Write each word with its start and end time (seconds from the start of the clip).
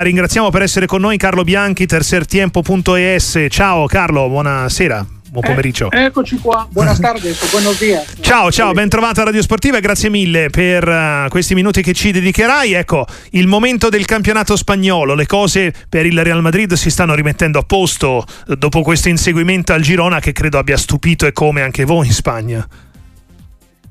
Ringraziamo 0.00 0.50
per 0.50 0.62
essere 0.62 0.86
con 0.86 1.00
noi 1.00 1.16
Carlo 1.16 1.42
Bianchi, 1.42 1.84
tercertiempo.es. 1.84 3.46
Ciao 3.48 3.86
Carlo, 3.86 4.28
buonasera. 4.28 5.04
Buon 5.28 5.44
eh, 5.44 5.48
pomeriggio. 5.48 5.90
Eh, 5.90 6.04
eccoci 6.04 6.38
qua, 6.38 6.68
buenas 6.70 7.00
tardes, 7.02 7.50
buenos. 7.50 7.82
Ciao, 8.20 8.52
ciao, 8.52 8.70
ben 8.70 8.88
trovata 8.88 9.22
a 9.22 9.24
Radio 9.24 9.42
Sportiva 9.42 9.78
e 9.78 9.80
grazie 9.80 10.08
mille 10.08 10.50
per 10.50 10.86
uh, 10.86 11.28
questi 11.28 11.56
minuti 11.56 11.82
che 11.82 11.94
ci 11.94 12.12
dedicherai. 12.12 12.74
Ecco, 12.74 13.06
il 13.30 13.48
momento 13.48 13.88
del 13.88 14.04
campionato 14.04 14.54
spagnolo, 14.54 15.16
le 15.16 15.26
cose 15.26 15.74
per 15.88 16.06
il 16.06 16.22
Real 16.22 16.42
Madrid 16.42 16.74
si 16.74 16.90
stanno 16.90 17.16
rimettendo 17.16 17.58
a 17.58 17.64
posto 17.64 18.24
dopo 18.56 18.82
questo 18.82 19.08
inseguimento 19.08 19.72
al 19.72 19.80
Girona 19.80 20.20
che 20.20 20.30
credo 20.30 20.58
abbia 20.58 20.76
stupito 20.76 21.26
e 21.26 21.32
come 21.32 21.62
anche 21.62 21.84
voi 21.84 22.06
in 22.06 22.12
Spagna. 22.12 22.64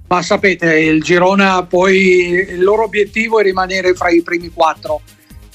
Ma 0.08 0.22
sapete, 0.22 0.74
il 0.80 1.04
Girona 1.04 1.64
poi 1.64 2.46
il 2.48 2.64
loro 2.64 2.84
obiettivo 2.84 3.42
è 3.42 3.44
rimanere 3.44 3.94
fra 3.94 4.10
i 4.10 4.22
primi 4.22 4.48
quattro 4.54 5.02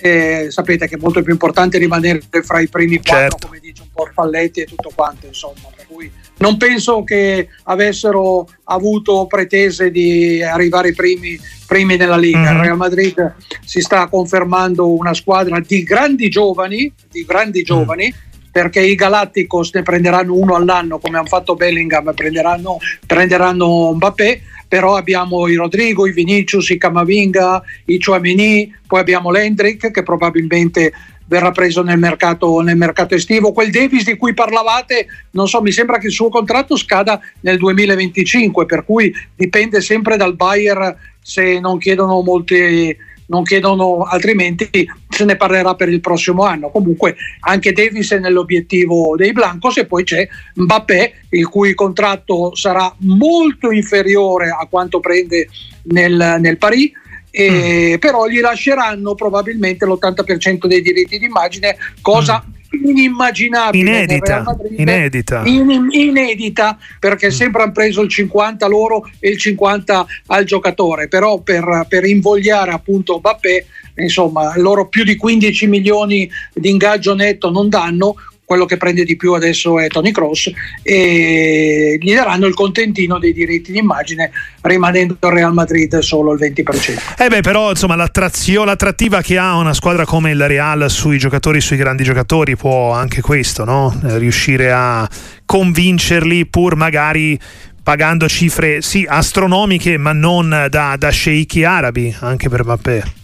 eh, 0.03 0.51
sapete 0.51 0.89
che 0.89 0.97
è 0.97 0.99
molto 0.99 1.23
più 1.23 1.33
importante 1.33 1.79
rimanere 1.79 2.21
fra 2.43 2.61
i 2.61 2.69
primi 2.69 2.97
quattro, 2.97 3.19
certo. 3.19 3.47
come 3.47 3.61
dice 3.61 3.83
un 3.83 3.89
po' 3.95 4.09
Falletti 4.13 4.61
e 4.61 4.65
tutto 4.65 4.91
quanto, 4.95 5.27
insomma. 5.27 5.69
Per 5.75 5.87
cui 5.87 6.11
non 6.39 6.57
penso 6.57 7.05
che 7.05 7.49
avessero 7.65 8.49
avuto 8.65 9.27
pretese 9.27 9.93
di 9.93 10.43
arrivare 10.43 10.89
i 10.89 10.95
primi, 10.95 11.39
primi 11.67 11.97
nella 11.97 12.17
Liga. 12.17 12.41
Mm-hmm. 12.41 12.57
Il 12.57 12.63
Real 12.63 12.77
Madrid 12.77 13.35
si 13.65 13.81
sta 13.81 14.09
confermando 14.09 14.93
una 14.93 15.15
squadra 15.15 15.61
di 15.61 15.85
grandi 15.85 16.29
giovani, 16.29 16.93
di 17.09 17.25
grandi 17.25 17.61
mm. 17.61 17.65
giovani. 17.65 18.13
Mm 18.15 18.31
perché 18.53 18.81
i 18.81 18.95
Galacticos 18.95 19.73
ne 19.73 19.83
prenderanno 19.83 20.35
uno 20.35 20.55
all'anno 20.55 20.99
come 20.99 21.19
hanno 21.19 21.27
fatto 21.27 21.57
Bellingham, 21.57 22.13
prenderanno, 22.15 22.79
prenderanno 23.07 23.95
Mbappé 23.95 24.43
però 24.73 24.97
abbiamo 24.97 25.49
i 25.49 25.55
Rodrigo, 25.55 26.07
i 26.07 26.13
Vinicius, 26.13 26.71
i 26.71 26.79
Camavinga, 26.79 27.63
i 27.85 28.03
Chouameni, 28.03 28.75
poi 28.87 29.01
abbiamo 29.01 29.31
l'Hendrick 29.31 29.91
che 29.91 30.03
probabilmente 30.03 30.95
verrà 31.27 31.51
preso 31.51 31.83
nel 31.83 31.99
mercato, 31.99 32.61
nel 32.61 32.79
mercato, 32.79 33.15
estivo. 33.15 33.53
Quel 33.53 33.71
Davis 33.71 34.05
di 34.05 34.17
cui 34.17 34.33
parlavate, 34.33 35.07
non 35.33 35.47
so, 35.47 35.61
mi 35.61 35.73
sembra 35.73 35.99
che 35.99 36.07
il 36.07 36.13
suo 36.13 36.31
contratto 36.31 36.77
scada 36.77 37.21
nel 37.41 37.59
2025, 37.59 38.65
per 38.65 38.87
cui 38.87 39.15
dipende 39.37 39.83
sempre 39.83 40.17
dal 40.17 40.37
buyer 40.37 40.97
se 41.21 41.61
non 41.61 41.77
chiedono 41.77 42.23
molti 42.23 42.97
non 43.33 43.45
chiedono 43.45 44.03
altrimenti 44.03 44.69
se 45.09 45.25
ne 45.25 45.37
parlerà 45.37 45.75
per 45.75 45.89
il 45.89 46.01
prossimo 46.01 46.43
anno. 46.45 46.71
Comunque 46.71 47.17
anche 47.41 47.73
Davis 47.73 48.13
è 48.13 48.19
nell'obiettivo 48.19 49.17
dei 49.17 49.33
Blancos 49.33 49.79
e 49.79 49.87
poi 49.87 50.05
c'è 50.05 50.29
Mbappé 50.55 51.15
il 51.31 51.49
cui 51.49 51.73
contratto 51.73 52.55
sarà 52.55 52.95
molto 52.99 53.71
inferiore 53.71 54.51
a 54.51 54.67
quanto 54.69 55.01
prende 55.01 55.49
nel, 55.85 56.37
nel 56.41 56.59
Paris. 56.59 56.93
E, 57.35 57.95
mm. 57.95 57.99
però 57.99 58.27
gli 58.27 58.41
lasceranno 58.41 59.15
probabilmente 59.15 59.87
l'80% 59.87 60.67
dei 60.67 60.83
diritti 60.83 61.19
d'immagine, 61.19 61.79
cosa 62.03 62.45
mm 62.47 62.52
inimmaginabile 62.73 63.91
inedita, 63.91 64.57
inedita. 64.77 65.43
In, 65.45 65.89
inedita 65.91 66.79
perché 66.99 67.29
mm. 67.29 67.31
sempre 67.31 67.63
hanno 67.63 67.73
preso 67.73 68.01
il 68.03 68.09
50 68.09 68.67
loro 68.67 69.09
e 69.19 69.31
il 69.31 69.39
50 69.39 70.07
al 70.27 70.45
giocatore 70.45 71.09
però 71.09 71.39
per, 71.39 71.87
per 71.89 72.05
invogliare 72.05 72.73
appunto 72.73 73.21
Bappé 73.21 73.67
insomma 73.97 74.55
loro 74.57 74.89
più 74.89 75.05
di 75.05 75.17
15 75.17 75.67
milioni 75.67 76.31
di 76.55 76.71
ingaggio 76.71 77.15
netto 77.15 77.51
non 77.51 77.69
danno 77.69 78.15
quello 78.53 78.67
che 78.67 78.77
prende 78.77 79.05
di 79.05 79.17
più 79.17 79.33
adesso 79.33 79.81
è 79.81 79.87
Tony 79.87 80.11
Cross 80.11 80.51
e 80.83 81.97
gli 81.99 82.15
daranno 82.15 82.45
il 82.45 82.53
contentino 82.53 83.19
dei 83.19 83.33
diritti 83.33 83.73
d'immagine 83.73 84.31
rimanendo 84.61 85.17
il 85.19 85.31
Real 85.31 85.55
Madrid 85.55 85.99
solo 86.01 86.35
il 86.35 86.39
20%. 86.39 87.15
Eh 87.17 87.29
beh 87.29 87.41
però 87.41 87.71
insomma 87.71 87.97
l'attrattiva 87.97 89.23
che 89.23 89.39
ha 89.39 89.57
una 89.57 89.73
squadra 89.73 90.05
come 90.05 90.33
il 90.33 90.47
Real 90.47 90.91
sui 90.91 91.17
giocatori, 91.17 91.63
sui 91.63 91.79
grandi 91.79 92.05
giocatori 92.05 92.55
può 92.55 92.93
anche 92.93 93.23
questo, 93.23 93.65
no? 93.65 93.99
Eh, 94.05 94.19
riuscire 94.19 94.71
a 94.71 95.09
convincerli 95.47 96.45
pur 96.45 96.77
magari 96.77 97.39
pagando 97.83 98.29
cifre 98.29 98.83
sì 98.83 99.07
astronomiche 99.09 99.97
ma 99.97 100.13
non 100.13 100.67
da, 100.69 100.97
da 100.99 101.09
sceicchi 101.09 101.65
arabi 101.65 102.15
anche 102.21 102.51
per 102.51 102.65
Mbappé. 102.65 103.22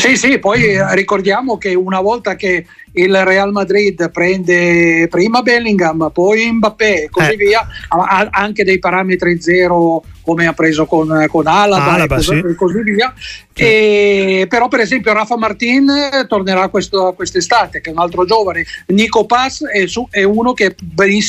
Sì, 0.00 0.16
sì, 0.16 0.38
poi 0.38 0.78
ricordiamo 0.94 1.58
che 1.58 1.74
una 1.74 2.00
volta 2.00 2.34
che 2.34 2.64
il 2.92 3.22
Real 3.22 3.52
Madrid 3.52 4.10
prende 4.10 5.06
prima 5.10 5.42
Bellingham, 5.42 6.10
poi 6.10 6.50
Mbappé 6.52 7.04
e 7.04 7.08
così 7.10 7.32
eh. 7.32 7.36
via, 7.36 7.66
ha 7.88 8.28
anche 8.30 8.64
dei 8.64 8.78
parametri 8.78 9.38
zero 9.42 10.02
come 10.22 10.46
ha 10.46 10.54
preso 10.54 10.86
con, 10.86 11.26
con 11.28 11.46
Alaba, 11.46 11.92
Alaba 11.92 12.14
e, 12.14 12.18
così, 12.18 12.42
sì. 12.46 12.54
così 12.54 12.82
via. 12.82 13.12
Sì. 13.52 13.62
E, 13.62 14.46
però 14.48 14.68
per 14.68 14.80
esempio 14.80 15.12
Rafa 15.12 15.36
Martin 15.36 15.92
tornerà 16.26 16.68
questo, 16.68 17.12
quest'estate, 17.14 17.82
che 17.82 17.90
è 17.90 17.92
un 17.92 17.98
altro 17.98 18.24
giovane. 18.24 18.64
Nico 18.86 19.26
Pass 19.26 19.66
è, 19.66 19.86
su, 19.86 20.06
è 20.08 20.22
uno 20.22 20.54
che 20.54 20.74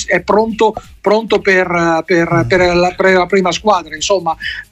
è 0.08 0.22
pronto, 0.22 0.74
pronto 1.02 1.42
per, 1.42 2.04
per, 2.06 2.34
mm. 2.34 2.48
per, 2.48 2.76
la, 2.76 2.94
per 2.96 3.14
la 3.16 3.26
prima 3.26 3.52
squadra. 3.52 3.96
Insomma, 3.96 4.34
Mm, 4.34 4.71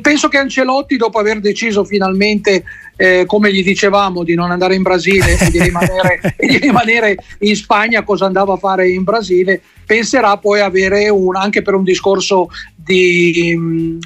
penso 0.00 0.28
che 0.28 0.38
Ancelotti, 0.38 0.96
dopo 0.96 1.18
aver 1.18 1.40
deciso 1.40 1.84
finalmente, 1.84 2.64
eh, 2.96 3.24
come 3.26 3.52
gli 3.52 3.62
dicevamo, 3.62 4.24
di 4.24 4.34
non 4.34 4.50
andare 4.50 4.74
in 4.74 4.82
Brasile 4.82 5.38
e 5.38 5.50
di, 5.50 5.62
rimanere, 5.62 6.20
e 6.36 6.46
di, 6.46 6.58
rimanere, 6.58 7.16
in 7.40 7.54
Spagna, 7.54 8.02
cosa 8.02 8.26
andava 8.26 8.54
a 8.54 8.58
fare 8.58 8.88
in 8.88 9.04
Brasile, 9.04 9.60
penserà 9.84 10.36
poi 10.38 10.60
avere 10.60 11.08
un, 11.08 11.36
anche 11.36 11.62
per 11.62 11.74
un 11.74 11.84
discorso 11.84 12.48
di, 12.74 13.54
mm, 13.56 13.98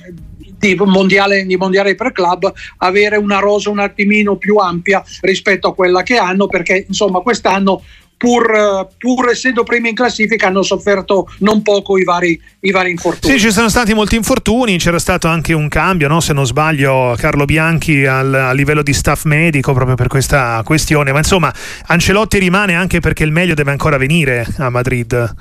di 0.59 0.75
mondiale, 0.75 1.47
di 1.47 1.57
mondiale 1.57 1.95
per 1.95 2.13
club 2.13 2.53
avere 2.79 3.17
una 3.17 3.39
rosa 3.39 3.71
un 3.71 3.79
attimino 3.79 4.37
più 4.37 4.57
ampia 4.57 5.03
rispetto 5.23 5.69
a 5.69 5.75
quella 5.75 6.03
che 6.03 6.17
hanno 6.17 6.47
perché 6.47 6.85
insomma 6.87 7.21
quest'anno 7.21 7.83
pur, 8.21 8.87
pur, 8.99 9.31
essendo 9.31 9.63
primi 9.63 9.89
in 9.89 9.95
classifica 9.95 10.49
hanno 10.49 10.63
sofferto 10.63 11.33
non 11.39 11.63
poco 11.63 11.97
i 11.97 12.05
vari, 12.05 12.39
i 12.61 12.71
vari, 12.71 12.91
infortuni. 12.91 13.33
Sì, 13.33 13.41
ci 13.41 13.51
sono 13.51 13.71
stati 13.71 13.95
molti 13.95 14.15
infortuni, 14.15 14.77
c'era 14.77 14.99
stato 14.99 15.27
anche 15.27 15.55
un 15.55 15.69
cambio, 15.69 16.07
no? 16.07 16.21
se 16.21 16.35
non 16.35 16.45
sbaglio, 16.45 17.15
Carlo 17.17 17.47
Bianchi 17.47 18.05
al, 18.05 18.35
a 18.35 18.53
livello 18.53 18.83
di 18.83 18.93
staff 18.93 19.25
medico 19.25 19.73
proprio 19.73 19.97
per 19.97 20.09
questa 20.09 20.61
questione, 20.67 21.13
ma 21.13 21.19
insomma 21.19 21.51
Ancelotti 21.87 22.39
rimane 22.39 22.75
anche 22.75 23.01
perché 23.01 23.25
il 23.25 23.33
meglio 23.33 23.55
deve 23.55 23.71
ancora 23.71 23.97
venire 23.97 24.47
a 24.59 24.69
Madrid. 24.69 25.35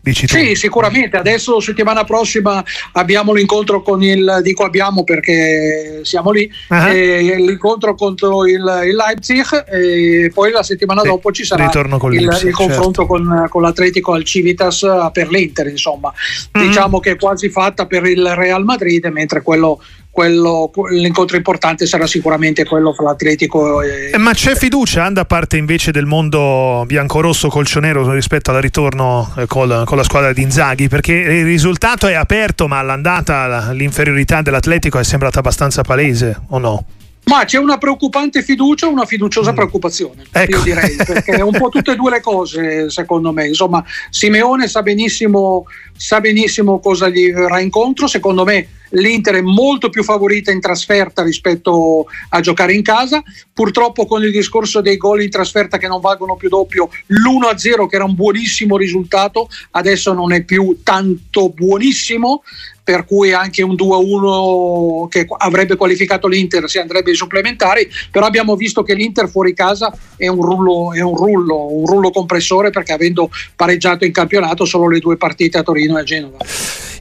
Dici 0.00 0.26
tu. 0.26 0.34
Sì, 0.34 0.54
sicuramente. 0.54 1.16
Adesso 1.16 1.60
settimana 1.60 2.04
prossima 2.04 2.64
abbiamo 2.92 3.32
l'incontro 3.32 3.82
con 3.82 4.02
il 4.02 4.40
dico 4.42 4.64
abbiamo 4.64 5.04
perché 5.04 6.00
siamo 6.02 6.30
lì. 6.30 6.50
Uh-huh. 6.68 6.86
Eh, 6.86 7.36
l'incontro 7.38 7.94
contro 7.94 8.46
il, 8.46 8.54
il, 8.86 8.94
Leipzig 8.94 9.64
e 9.68 10.30
poi 10.32 10.50
la 10.50 10.62
settimana 10.62 11.02
sì, 11.02 11.08
dopo 11.08 11.32
ci 11.32 11.44
sarà 11.44 11.64
il, 11.64 12.38
il, 12.44 12.52
confronto 12.52 13.02
certo. 13.02 13.06
con, 13.06 13.46
con, 13.48 13.62
l'Atletico 13.62 14.12
al 14.12 14.24
Civitas 14.24 14.84
per 15.12 15.28
l'Inter, 15.28 15.66
insomma. 15.66 16.12
Mm-hmm. 16.56 16.66
Diciamo 16.66 17.00
che 17.00 17.12
è 17.12 17.16
quasi 17.16 17.48
fatta 17.48 17.86
per 17.86 18.06
il 18.06 18.26
Real 18.34 18.64
Madrid, 18.64 19.04
mentre 19.06 19.42
quello 19.42 19.80
quello, 20.18 20.72
l'incontro 20.90 21.36
importante 21.36 21.86
sarà 21.86 22.04
sicuramente 22.04 22.64
quello 22.64 22.92
fra 22.92 23.04
l'Atletico 23.04 23.82
e... 23.82 24.10
Eh, 24.12 24.18
ma 24.18 24.32
c'è 24.32 24.56
fiducia 24.56 25.08
da 25.10 25.24
parte 25.24 25.56
invece 25.56 25.92
del 25.92 26.06
mondo 26.06 26.82
biancorosso 26.88 27.46
colcionero 27.46 28.10
rispetto 28.10 28.50
al 28.50 28.60
ritorno 28.60 29.32
eh, 29.36 29.46
col, 29.46 29.84
con 29.86 29.96
la 29.96 30.02
squadra 30.02 30.32
di 30.32 30.42
Inzaghi? 30.42 30.88
Perché 30.88 31.12
il 31.12 31.44
risultato 31.44 32.08
è 32.08 32.14
aperto, 32.14 32.66
ma 32.66 32.80
all'andata 32.80 33.70
l'inferiorità 33.70 34.42
dell'Atletico 34.42 34.98
è 34.98 35.04
sembrata 35.04 35.38
abbastanza 35.38 35.82
palese, 35.82 36.36
o 36.48 36.58
no? 36.58 36.84
Ma 37.26 37.44
c'è 37.44 37.58
una 37.58 37.78
preoccupante 37.78 38.42
fiducia 38.42 38.88
una 38.88 39.04
fiduciosa 39.04 39.52
mm. 39.52 39.54
preoccupazione, 39.54 40.24
ecco. 40.32 40.56
io 40.56 40.62
direi, 40.64 40.96
perché 40.96 41.32
è 41.36 41.42
un 41.42 41.56
po' 41.56 41.68
tutte 41.68 41.92
e 41.92 41.94
due 41.94 42.10
le 42.10 42.20
cose, 42.20 42.90
secondo 42.90 43.32
me. 43.32 43.46
Insomma, 43.46 43.84
Simeone 44.10 44.66
sa 44.66 44.82
benissimo, 44.82 45.66
sa 45.96 46.20
benissimo 46.20 46.80
cosa 46.80 47.08
gli 47.08 47.30
verrà 47.30 47.60
incontro. 47.60 48.08
Secondo 48.08 48.44
me 48.44 48.66
l'Inter 48.90 49.36
è 49.36 49.40
molto 49.40 49.88
più 49.88 50.02
favorita 50.02 50.50
in 50.50 50.60
trasferta 50.60 51.22
rispetto 51.22 52.06
a 52.30 52.40
giocare 52.40 52.74
in 52.74 52.82
casa. 52.82 53.22
Purtroppo 53.52 54.06
con 54.06 54.22
il 54.22 54.30
discorso 54.30 54.80
dei 54.80 54.96
gol 54.96 55.22
in 55.22 55.30
trasferta 55.30 55.78
che 55.78 55.88
non 55.88 56.00
valgono 56.00 56.36
più 56.36 56.48
doppio, 56.48 56.88
l'1-0 57.06 57.86
che 57.86 57.96
era 57.96 58.04
un 58.04 58.14
buonissimo 58.14 58.76
risultato, 58.76 59.48
adesso 59.72 60.12
non 60.12 60.32
è 60.32 60.44
più 60.44 60.80
tanto 60.82 61.50
buonissimo 61.50 62.42
per 62.88 63.04
cui 63.04 63.34
anche 63.34 63.62
un 63.62 63.74
2-1 63.74 65.08
che 65.08 65.26
avrebbe 65.36 65.76
qualificato 65.76 66.26
l'Inter 66.26 66.70
si 66.70 66.78
andrebbe 66.78 67.10
ai 67.10 67.16
supplementari, 67.16 67.86
però 68.10 68.24
abbiamo 68.24 68.56
visto 68.56 68.82
che 68.82 68.94
l'Inter 68.94 69.28
fuori 69.28 69.52
casa 69.52 69.92
è 70.16 70.26
un 70.28 70.40
rullo, 70.40 70.94
è 70.94 71.02
un 71.02 71.14
rullo, 71.14 71.70
un 71.70 71.84
rullo 71.84 72.10
compressore 72.10 72.70
perché 72.70 72.94
avendo 72.94 73.30
pareggiato 73.54 74.06
in 74.06 74.12
campionato 74.12 74.64
solo 74.64 74.88
le 74.88 75.00
due 75.00 75.18
partite 75.18 75.58
a 75.58 75.62
Torino 75.62 75.98
e 75.98 76.00
a 76.00 76.04
Genova. 76.04 76.38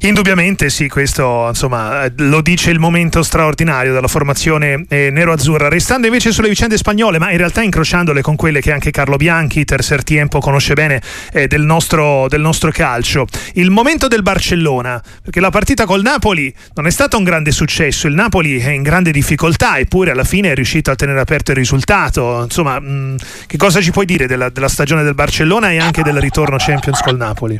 Indubbiamente 0.01 0.69
sì, 0.69 0.87
questo 0.87 1.47
insomma 1.47 2.05
eh, 2.05 2.13
lo 2.17 2.41
dice 2.41 2.69
il 2.69 2.79
momento 2.79 3.23
straordinario 3.23 3.93
della 3.93 4.07
formazione 4.07 4.85
eh, 4.87 5.09
nero-azzurra. 5.09 5.69
Restando 5.69 6.05
invece 6.07 6.31
sulle 6.31 6.49
vicende 6.49 6.77
spagnole, 6.77 7.17
ma 7.17 7.31
in 7.31 7.37
realtà 7.37 7.61
incrociandole 7.61 8.21
con 8.21 8.35
quelle 8.35 8.61
che 8.61 8.71
anche 8.71 8.91
Carlo 8.91 9.15
Bianchi, 9.17 9.65
terzer 9.65 10.03
tempo, 10.03 10.39
conosce 10.39 10.73
bene 10.73 11.01
eh, 11.33 11.47
del, 11.47 11.63
nostro, 11.63 12.27
del 12.29 12.41
nostro 12.41 12.71
calcio. 12.71 13.25
Il 13.53 13.71
momento 13.71 14.07
del 14.07 14.21
Barcellona, 14.21 15.01
perché 15.21 15.39
la 15.39 15.49
partita 15.49 15.85
col 15.85 16.01
Napoli 16.01 16.53
non 16.75 16.85
è 16.85 16.91
stata 16.91 17.17
un 17.17 17.23
grande 17.23 17.51
successo, 17.51 18.07
il 18.07 18.13
Napoli 18.13 18.59
è 18.59 18.69
in 18.69 18.83
grande 18.83 19.11
difficoltà, 19.11 19.79
eppure 19.79 20.11
alla 20.11 20.23
fine 20.23 20.51
è 20.51 20.55
riuscito 20.55 20.91
a 20.91 20.95
tenere 20.95 21.19
aperto 21.19 21.51
il 21.51 21.57
risultato. 21.57 22.43
Insomma, 22.43 22.79
mh, 22.79 23.17
che 23.47 23.57
cosa 23.57 23.81
ci 23.81 23.91
puoi 23.91 24.05
dire 24.05 24.27
della, 24.27 24.49
della 24.49 24.69
stagione 24.69 25.03
del 25.03 25.15
Barcellona 25.15 25.71
e 25.71 25.79
anche 25.79 26.03
del 26.03 26.19
ritorno 26.19 26.57
Champions 26.59 27.01
col 27.01 27.17
Napoli? 27.17 27.59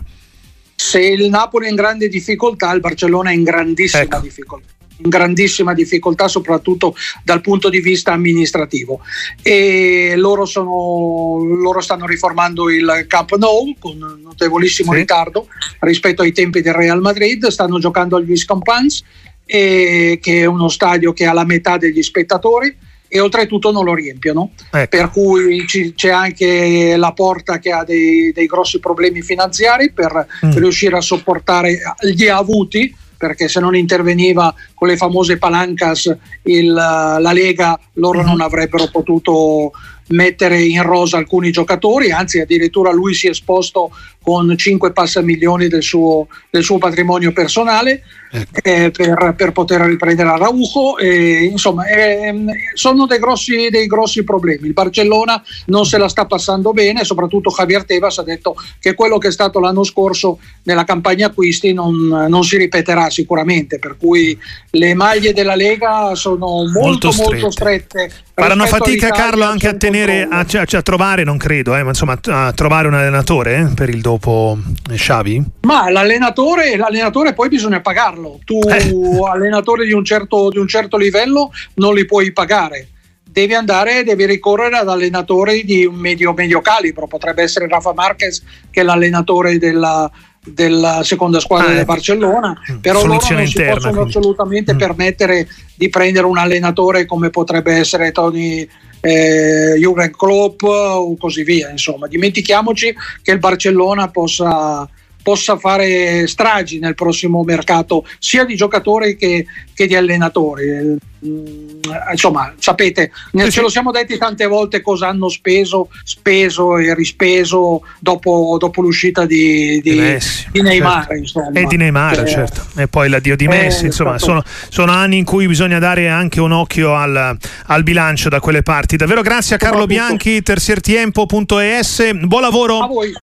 Se 0.87 1.01
il 1.01 1.27
Napoli 1.27 1.65
è 1.65 1.69
in 1.69 1.75
grande 1.75 2.07
difficoltà, 2.07 2.71
il 2.71 2.79
Barcellona 2.79 3.31
è 3.31 3.33
in 3.33 3.43
grandissima 3.43 4.03
ecco. 4.03 4.19
difficoltà 4.21 4.75
in 4.99 5.09
grandissima 5.09 5.73
difficoltà 5.73 6.29
soprattutto 6.29 6.95
dal 7.23 7.41
punto 7.41 7.69
di 7.69 7.81
vista 7.81 8.13
amministrativo 8.13 9.01
e 9.43 10.13
loro, 10.15 10.45
sono, 10.45 11.43
loro 11.43 11.81
stanno 11.81 12.07
riformando 12.07 12.71
il 12.71 13.05
Camp 13.07 13.35
Nou 13.35 13.75
con 13.77 13.97
notevolissimo 14.23 14.93
sì. 14.93 14.97
ritardo 14.97 15.49
rispetto 15.81 16.23
ai 16.23 16.31
tempi 16.31 16.61
del 16.61 16.73
Real 16.73 17.01
Madrid 17.01 17.45
stanno 17.47 17.77
giocando 17.77 18.15
al 18.15 18.25
Viscampans 18.25 19.03
che 19.45 20.19
è 20.23 20.45
uno 20.45 20.69
stadio 20.69 21.13
che 21.13 21.25
ha 21.25 21.33
la 21.33 21.45
metà 21.45 21.77
degli 21.77 22.01
spettatori 22.01 22.75
e 23.07 23.19
oltretutto 23.19 23.71
non 23.71 23.83
lo 23.83 23.93
riempiono. 23.93 24.51
Ecco. 24.71 24.97
Per 24.97 25.09
cui 25.09 25.65
ci, 25.67 25.93
c'è 25.93 26.09
anche 26.09 26.95
la 26.97 27.11
porta 27.13 27.59
che 27.59 27.71
ha 27.71 27.83
dei, 27.83 28.31
dei 28.31 28.45
grossi 28.45 28.79
problemi 28.79 29.21
finanziari 29.21 29.91
per 29.91 30.27
mm. 30.45 30.51
riuscire 30.51 30.97
a 30.97 31.01
sopportare 31.01 31.77
gli 32.13 32.27
avuti 32.27 32.95
perché 33.17 33.47
se 33.47 33.59
non 33.59 33.75
interveniva 33.75 34.53
con 34.77 34.89
le 34.89 34.95
famose 34.95 35.39
palancas 35.39 36.15
il, 36.43 36.71
la 36.71 37.31
Lega 37.33 37.79
loro 37.93 38.19
mm-hmm. 38.19 38.27
non 38.27 38.41
avrebbero 38.41 38.87
potuto 38.91 39.71
mettere 40.09 40.61
in 40.61 40.83
rosa 40.83 41.17
alcuni 41.17 41.51
giocatori, 41.51 42.11
anzi 42.11 42.39
addirittura 42.39 42.91
lui 42.91 43.13
si 43.13 43.27
è 43.27 43.31
esposto 43.31 43.91
con 44.27 44.57
5 44.57 44.91
passa 44.91 45.21
milioni 45.21 45.69
del 45.69 45.81
suo, 45.81 46.27
del 46.49 46.61
suo 46.61 46.77
patrimonio 46.77 47.31
personale 47.31 48.03
ecco. 48.29 48.59
eh, 48.61 48.91
per, 48.91 49.35
per, 49.37 49.51
poter 49.53 49.79
riprendere 49.81 50.27
Araujo. 50.27 50.97
Eh, 50.97 51.45
insomma, 51.45 51.87
eh, 51.87 52.35
sono 52.73 53.05
dei 53.05 53.19
grossi, 53.19 53.69
dei 53.69 53.87
grossi, 53.87 54.25
problemi. 54.25 54.67
Il 54.67 54.73
Barcellona 54.73 55.41
non 55.67 55.85
se 55.85 55.97
la 55.97 56.09
sta 56.09 56.25
passando 56.25 56.73
bene, 56.73 57.05
soprattutto 57.05 57.53
Javier 57.55 57.85
Tebas 57.85 58.17
ha 58.17 58.23
detto 58.23 58.57
che 58.81 58.95
quello 58.95 59.17
che 59.17 59.29
è 59.29 59.31
stato 59.31 59.61
l'anno 59.61 59.85
scorso 59.85 60.39
nella 60.63 60.83
campagna 60.83 61.27
acquisti 61.27 61.71
non, 61.71 62.07
non 62.27 62.43
si 62.43 62.57
ripeterà 62.57 63.09
sicuramente, 63.09 63.79
per 63.79 63.95
cui 63.97 64.37
le 64.77 64.93
maglie 64.93 65.33
della 65.33 65.55
Lega 65.55 66.13
sono 66.15 66.63
molto 66.71 67.11
molto 67.11 67.11
strette. 67.11 67.31
Molto 67.33 67.51
strette 67.51 68.11
Faranno 68.33 68.65
fatica 68.67 69.09
Carlo 69.09 69.43
anche 69.45 69.67
a 69.67 69.73
tenere, 69.73 70.27
a, 70.29 70.45
a, 70.47 70.65
a, 70.69 70.81
trovare, 70.83 71.23
non 71.23 71.37
credo, 71.37 71.75
eh, 71.75 71.81
ma 71.81 71.89
insomma 71.89 72.19
a 72.23 72.53
trovare 72.53 72.87
un 72.87 72.93
allenatore 72.93 73.57
eh, 73.57 73.73
per 73.73 73.89
il 73.89 74.01
dopo 74.01 74.57
Xavi? 74.87 75.43
Ma 75.61 75.89
l'allenatore, 75.89 76.77
l'allenatore 76.77 77.33
poi 77.33 77.49
bisogna 77.49 77.81
pagarlo. 77.81 78.39
Tu, 78.45 78.59
eh. 78.69 78.93
allenatore 79.27 79.85
di 79.85 79.91
un, 79.91 80.05
certo, 80.05 80.49
di 80.49 80.59
un 80.59 80.67
certo 80.67 80.97
livello, 80.97 81.51
non 81.75 81.95
li 81.95 82.05
puoi 82.05 82.31
pagare 82.31 82.89
devi 83.37 83.53
andare, 83.53 84.03
devi 84.03 84.25
ricorrere 84.25 84.77
ad 84.77 84.89
allenatori 84.89 85.63
di 85.63 85.85
un 85.85 85.93
medio, 85.93 86.33
medio 86.33 86.59
calibro. 86.59 87.05
Potrebbe 87.05 87.43
essere 87.43 87.67
Rafa 87.67 87.93
Marquez, 87.93 88.41
che 88.71 88.81
è 88.81 88.83
l'allenatore 88.83 89.59
della, 89.59 90.09
della 90.53 91.03
seconda 91.03 91.39
squadra 91.39 91.67
ah, 91.67 91.71
del 91.71 91.79
ecco. 91.79 91.93
Barcellona, 91.93 92.61
mm, 92.71 92.77
però 92.77 93.05
loro 93.05 93.19
non 93.35 93.47
si 93.47 93.63
possono 93.63 93.93
quindi. 93.93 94.09
assolutamente 94.09 94.73
mm. 94.73 94.77
permettere 94.77 95.47
di 95.75 95.89
prendere 95.89 96.25
un 96.25 96.37
allenatore 96.37 97.05
come 97.05 97.29
potrebbe 97.29 97.73
essere 97.73 98.11
Tony 98.11 98.67
eh, 99.01 99.75
Jurgen 99.79 100.11
Klopp 100.11 100.63
o 100.63 101.15
così 101.17 101.43
via. 101.43 101.69
Insomma, 101.69 102.07
dimentichiamoci 102.07 102.95
che 103.21 103.31
il 103.31 103.39
Barcellona 103.39 104.09
possa, 104.09 104.87
possa 105.27 105.57
fare 105.57 106.25
stragi 106.25 106.79
nel 106.79 106.95
prossimo 106.95 107.43
mercato 107.43 108.05
sia 108.17 108.45
di 108.45 108.55
giocatori 108.55 109.17
che, 109.17 109.45
che 109.73 109.85
di 109.85 109.93
allenatori. 109.93 110.95
Mm, 111.25 111.81
insomma, 112.11 112.53
sapete, 112.59 113.11
sì, 113.33 113.51
ce 113.51 113.59
lo 113.59 113.67
siamo 113.67 113.91
detti 113.91 114.17
tante 114.17 114.45
volte 114.45 114.81
cosa 114.81 115.09
hanno 115.09 115.27
speso, 115.27 115.89
speso 116.05 116.77
e 116.77 116.93
rispeso 116.93 117.81
dopo, 117.99 118.55
dopo 118.57 118.81
l'uscita 118.81 119.25
di, 119.25 119.81
di, 119.81 119.95
Messi, 119.95 120.47
di 120.49 120.61
Neymar. 120.61 121.07
Certo. 121.25 121.59
E 121.59 121.65
di 121.65 121.75
Neymar, 121.75 122.19
eh, 122.21 122.27
certo. 122.27 122.65
E 122.77 122.87
poi 122.87 123.09
l'addio 123.09 123.35
di 123.35 123.47
Messi. 123.47 123.83
Eh, 123.83 123.87
insomma, 123.87 124.17
sono, 124.19 124.41
sono, 124.69 124.93
anni 124.93 125.17
in 125.17 125.25
cui 125.25 125.45
bisogna 125.47 125.79
dare 125.79 126.07
anche 126.07 126.39
un 126.39 126.53
occhio 126.53 126.95
al, 126.95 127.35
al 127.65 127.83
bilancio 127.83 128.29
da 128.29 128.39
quelle 128.39 128.61
parti. 128.61 128.95
Davvero 128.95 129.21
grazie 129.23 129.55
a 129.55 129.57
Carlo 129.57 129.87
Bianchi, 129.87 130.41
tersiertiempo.es. 130.41 132.13
Buon 132.13 132.41
lavoro. 132.41 132.79
A 132.79 132.87
voi. 132.87 133.13